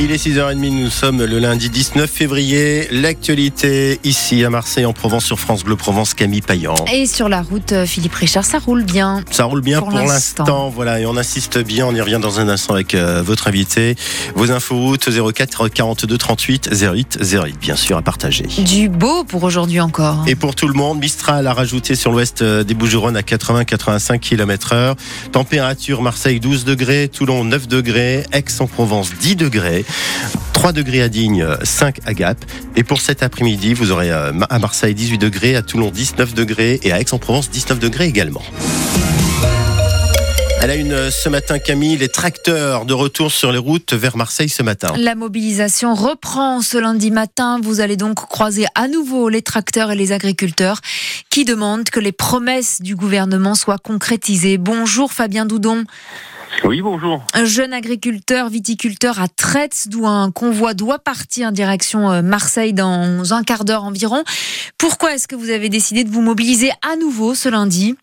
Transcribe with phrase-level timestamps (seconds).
[0.00, 2.86] Il est 6h30, nous sommes le lundi 19 février.
[2.92, 6.76] L'actualité ici à Marseille en Provence sur France Bleu Provence, Camille Payan.
[6.92, 9.24] Et sur la route, euh, Philippe Richard, ça roule bien.
[9.32, 10.68] Ça roule bien Pour pour, l'instant.
[10.68, 13.96] voilà, et on insiste bien, on y revient dans un instant avec euh, votre invité.
[14.36, 18.46] Vos infos routes 04 42 38 08 08, bien sûr, à partager.
[18.58, 20.22] Du beau pour aujourd'hui encore.
[20.28, 24.20] Et pour tout le monde, Mistral a rajouté sur l'ouest euh, des Bouches-du-Rhône à 80-85
[24.20, 24.94] km heure.
[25.32, 29.84] Température Marseille 12 degrés, Toulon 9 degrés, Aix-en-Provence 10 degrés.
[30.52, 32.38] 3 degrés à Digne, 5 à Gap.
[32.74, 36.80] Et pour cet après-midi, vous aurez euh, à Marseille 18 degrés, à Toulon 19 degrés
[36.82, 38.42] et à Aix-en-Provence 19 degrés également.
[40.60, 44.16] Elle a une euh, ce matin, Camille, les tracteurs de retour sur les routes vers
[44.16, 44.92] Marseille ce matin.
[44.98, 47.60] La mobilisation reprend ce lundi matin.
[47.62, 50.80] Vous allez donc croiser à nouveau les tracteurs et les agriculteurs
[51.30, 54.58] qui demandent que les promesses du gouvernement soient concrétisées.
[54.58, 55.84] Bonjour Fabien Doudon,
[56.64, 57.22] Oui, bonjour.
[57.34, 62.72] un jeune agriculteur viticulteur à Traits d'où un convoi doit partir en direction euh, Marseille
[62.72, 64.24] dans un quart d'heure environ.
[64.76, 67.94] Pourquoi est-ce que vous avez décidé de vous mobiliser à nouveau ce lundi?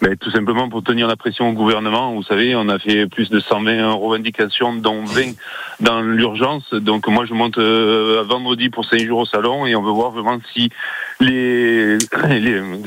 [0.00, 2.14] Ben, tout simplement pour tenir la pression au gouvernement.
[2.14, 5.32] Vous savez, on a fait plus de 120 revendications, dont 20
[5.80, 6.72] dans l'urgence.
[6.74, 10.12] Donc moi, je monte euh, vendredi pour 5 jours au salon et on veut voir
[10.12, 10.70] vraiment si
[11.20, 11.98] les,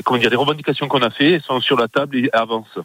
[0.04, 2.78] comment dire, les revendications qu'on a fait sont sur la table et avancent.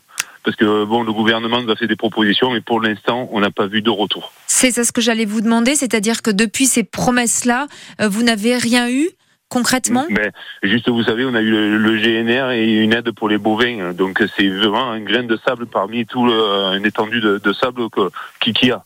[0.44, 3.52] Parce que bon, le gouvernement nous a fait des propositions, mais pour l'instant, on n'a
[3.52, 4.34] pas vu de retour.
[4.48, 7.68] C'est ça ce que j'allais vous demander, c'est-à-dire que depuis ces promesses-là,
[8.02, 9.09] euh, vous n'avez rien eu
[9.54, 10.32] concrètement Mais
[10.64, 13.94] juste, vous savez, on a eu le, le GNR et une aide pour les bovins.
[13.94, 17.81] Donc c'est vraiment un grain de sable parmi tout le, une étendue de, de sable
[18.40, 18.84] qu'il y a.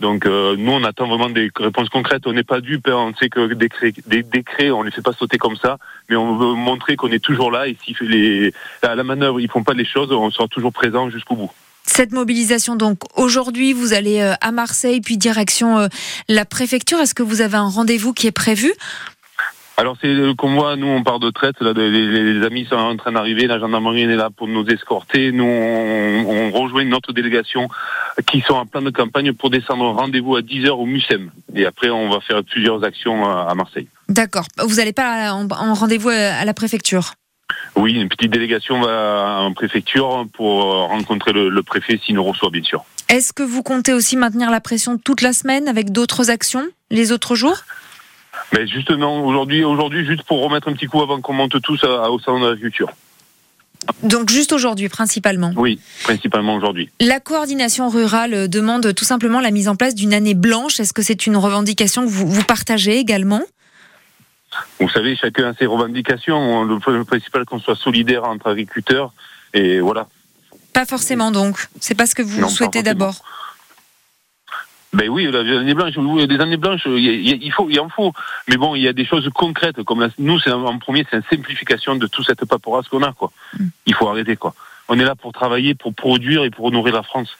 [0.00, 2.26] Donc euh, nous, on attend vraiment des réponses concrètes.
[2.26, 2.88] On n'est pas dupes.
[2.88, 3.12] hein.
[3.12, 6.16] On sait que des décrets, des décrets, on les fait pas sauter comme ça, mais
[6.16, 7.68] on veut montrer qu'on est toujours là.
[7.68, 8.52] Et si les,
[8.82, 11.50] à la manœuvre, ils font pas les choses, on sera toujours présent jusqu'au bout.
[11.84, 15.88] Cette mobilisation, donc aujourd'hui, vous allez euh, à Marseille, puis direction euh,
[16.28, 16.98] la préfecture.
[17.00, 18.72] Est-ce que vous avez un rendez-vous qui est prévu
[19.78, 22.96] Alors c'est le convoi, nous on part de traite, là, les, les- amis sont en
[22.96, 27.68] train d'arriver, la gendarmerie est là pour nous escorter, nous on, on rejoint notre délégation
[28.30, 31.30] qui sont en plan de campagne pour descendre au rendez-vous à 10h au MUSEM.
[31.54, 33.88] Et après on va faire plusieurs actions à, Marseille.
[34.08, 34.44] D'accord.
[34.58, 37.14] Vous n'allez pas en, en rendez-vous euh, à la préfecture?
[37.74, 42.24] Oui, une petite délégation va en préfecture pour euh, rencontrer le, le préfet s'il nous
[42.24, 42.84] reçoit bien sûr.
[43.08, 47.10] Est-ce que vous comptez aussi maintenir la pression toute la semaine avec d'autres actions les
[47.12, 47.56] autres jours?
[48.52, 52.10] Mais justement aujourd'hui, aujourd'hui juste pour remettre un petit coup avant qu'on monte tous à-
[52.10, 52.90] au salon de l'agriculture.
[54.02, 55.52] Donc juste aujourd'hui principalement.
[55.56, 56.90] Oui, principalement aujourd'hui.
[57.00, 60.78] La coordination rurale demande tout simplement la mise en place d'une année blanche.
[60.80, 63.42] Est-ce que c'est une revendication que vous, vous partagez également?
[64.78, 66.64] Vous savez, chacun a ses revendications.
[66.64, 69.12] Le principal qu'on soit solidaire entre agriculteurs.
[69.54, 70.06] Et voilà.
[70.74, 71.66] Pas forcément donc.
[71.80, 73.22] C'est pas ce que vous Non, souhaitez d'abord.
[74.92, 78.12] Ben oui, la- les années blanches, oui, des années blanches, il, faut, il en faut.
[78.48, 79.82] Mais bon, il y a des choses concrètes.
[79.84, 83.12] Comme la- nous, c'est en premier, c'est une simplification de toute cette paperasse qu'on a,
[83.12, 83.32] quoi.
[83.58, 83.64] Mm.
[83.86, 84.54] Il faut arrêter, quoi.
[84.88, 87.36] On est là pour travailler, pour produire et pour honorer la France.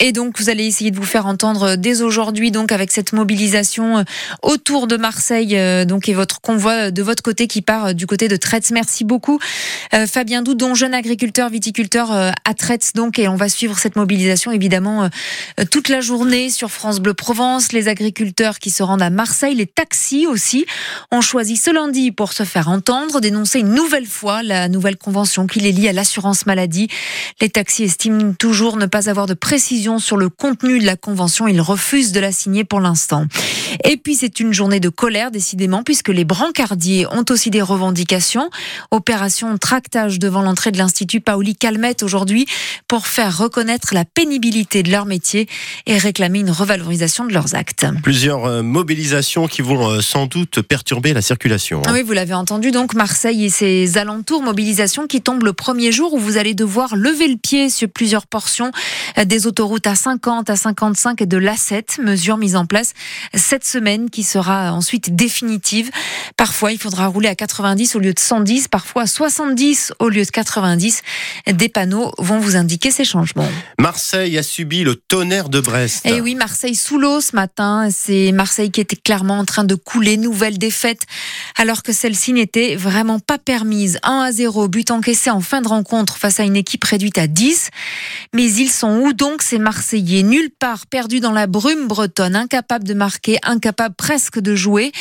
[0.00, 3.98] Et donc, vous allez essayer de vous faire entendre dès aujourd'hui, donc avec cette mobilisation
[3.98, 4.02] euh,
[4.42, 8.06] autour de Marseille, euh, donc et votre convoi de votre côté qui part euh, du
[8.06, 8.70] côté de Traits.
[8.70, 9.40] Merci beaucoup,
[9.94, 13.96] Euh, Fabien Doudon, jeune agriculteur, viticulteur euh, à Traits, donc, et on va suivre cette
[13.96, 15.08] mobilisation évidemment euh,
[15.58, 17.72] euh, toute la journée sur France Bleu Provence.
[17.72, 20.64] Les agriculteurs qui se rendent à Marseille, les taxis aussi,
[21.10, 25.48] ont choisi ce lundi pour se faire entendre, dénoncer une nouvelle fois la nouvelle convention
[25.48, 26.88] qui les lie à l'assurance maladie.
[27.40, 31.48] Les taxis estiment toujours ne pas avoir de précision sur le contenu de la convention.
[31.48, 33.24] Ils refusent de la signer pour l'instant.
[33.84, 38.50] Et puis c'est une journée de colère décidément puisque les brancardiers ont aussi des revendications.
[38.90, 42.46] Opération tractage devant l'entrée de l'Institut Paoli Calmette aujourd'hui
[42.88, 45.48] pour faire reconnaître la pénibilité de leur métier
[45.86, 47.86] et réclamer une revalorisation de leurs actes.
[48.02, 51.82] Plusieurs euh, mobilisations qui vont euh, sans doute perturber la circulation.
[51.86, 51.92] hein.
[51.92, 56.14] Oui, vous l'avez entendu, donc Marseille et ses alentours, mobilisation qui tombe le premier jour
[56.14, 58.72] où vous allez devoir lever le pied sur plusieurs portions
[59.18, 62.92] euh, des autoroutes à 50, à 55 et de l'A7, mesure mise en place
[63.34, 65.90] cette semaine qui sera ensuite définitive.
[66.36, 70.24] Parfois, il faudra rouler à 90 au lieu de 110, parfois à 70 au lieu
[70.24, 71.02] de 90.
[71.52, 73.48] Des panneaux vont vous indiquer ces changements.
[73.80, 76.06] Marseille a subi le tonnerre de Brest.
[76.06, 77.88] Et oui, Marseille sous l'eau ce matin.
[77.90, 80.16] C'est Marseille qui était clairement en train de couler.
[80.16, 81.02] Nouvelle défaite,
[81.56, 83.98] alors que celle-ci n'était vraiment pas permise.
[84.02, 87.26] 1 à 0, but encaissé en fin de rencontre face à une équipe réduite à
[87.26, 87.70] 10.
[88.34, 92.84] Mais ils sont où donc ces Marseillais Nulle part, perdus dans la brume bretonne, incapables
[92.84, 94.92] de marquer, incapables presque de jouer.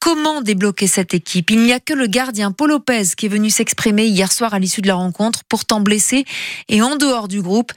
[0.00, 1.50] Comment débloquer cette équipe?
[1.50, 4.58] Il n'y a que le gardien Paul Lopez qui est venu s'exprimer hier soir à
[4.58, 6.26] l'issue de la rencontre, pourtant blessé
[6.68, 7.72] et en dehors du groupe.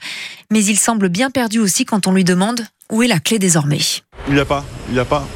[0.50, 3.80] Mais il semble bien perdu aussi quand on lui demande où est la clé désormais.
[4.28, 5.26] Il n'y a pas, il n'y a pas.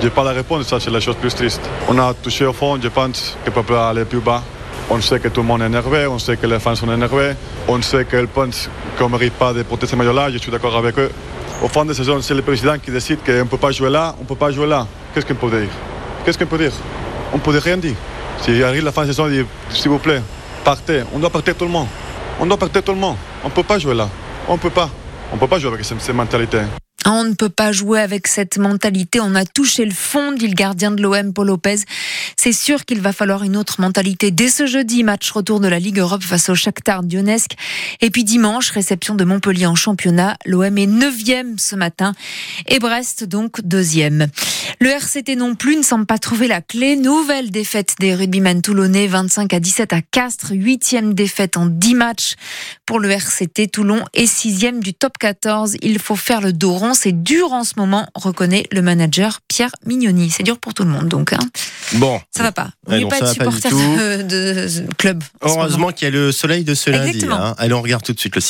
[0.00, 1.60] Je n'ai pas la réponse, ça c'est la chose plus triste.
[1.86, 4.42] On a touché au fond, je pense que peut aller plus bas.
[4.90, 7.32] On sait que tout le monde est énervé, on sait que les fans sont énervés,
[7.66, 8.68] on sait qu'ils pensent
[8.98, 11.10] qu'on ne mérite pas de porter ce maillot-là, je suis d'accord avec eux.
[11.62, 14.14] Au fond de saison, c'est le président qui décide qu'on ne peut pas jouer là,
[14.18, 14.86] on ne peut pas jouer là.
[15.14, 15.70] Qu'est-ce qu'on peut dire?
[16.24, 16.72] Qu'est-ce qu'on peut dire?
[17.32, 17.94] On ne peut rien dire.
[18.42, 20.20] Si arrive la fin de saison, il dit s'il vous plaît,
[20.64, 21.02] partez.
[21.14, 21.86] On doit partir tout le monde.
[22.40, 23.16] On doit partir tout le monde.
[23.44, 24.08] On ne peut pas jouer là.
[24.48, 24.90] On ne peut pas.
[25.30, 26.58] On ne peut pas jouer avec cette mentalité.
[27.04, 29.18] On ne peut pas jouer avec cette mentalité.
[29.20, 31.80] On a touché le fond, dit le gardien de l'OM, Paul Lopez.
[32.36, 34.30] C'est sûr qu'il va falloir une autre mentalité.
[34.30, 37.52] Dès ce jeudi, match retour de la Ligue Europe face au Shakhtar Donetsk.
[38.00, 40.36] Et puis dimanche, réception de Montpellier en championnat.
[40.46, 42.12] L'OM est neuvième ce matin
[42.68, 44.28] et Brest donc deuxième.
[44.78, 46.94] Le RCT non plus ne semble pas trouver la clé.
[46.96, 50.52] Nouvelle défaite des rugbymen toulonnais, 25 à 17 à Castres.
[50.52, 52.34] Huitième défaite en 10 matchs
[52.86, 53.68] pour le RCT.
[53.68, 55.76] Toulon est sixième du top 14.
[55.82, 56.91] Il faut faire le dos rond.
[56.94, 60.30] C'est dur en ce moment, reconnaît le manager Pierre Mignoni.
[60.30, 61.32] C'est dur pour tout le monde, donc.
[61.32, 61.38] Hein.
[61.94, 62.20] Bon.
[62.30, 62.70] Ça va pas.
[62.86, 64.68] Ouais, n'êtes non, pas de pas supporter de,
[64.98, 65.22] club.
[65.40, 67.26] Heureusement qu'il y a le soleil de ce lundi.
[67.30, 67.54] Hein.
[67.58, 68.40] Allez, on regarde tout de suite le